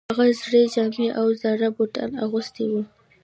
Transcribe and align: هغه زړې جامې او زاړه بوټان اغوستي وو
هغه 0.09 0.25
زړې 0.41 0.61
جامې 0.73 1.07
او 1.19 1.25
زاړه 1.41 1.67
بوټان 1.75 2.11
اغوستي 2.25 2.65
وو 2.71 2.81